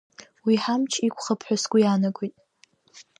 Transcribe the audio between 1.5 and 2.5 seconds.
сгәы иаанагоит.